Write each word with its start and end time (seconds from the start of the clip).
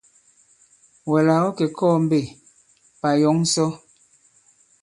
Wɛ̀ 1.09 1.21
là 1.27 1.35
ɔ̌ 1.47 1.51
kè 1.57 1.65
kɔɔ̄ 1.77 1.97
mbe, 2.05 2.19
pà 2.99 3.09
yɔ̌ŋ 3.21 3.39
sɔ? 3.53 3.65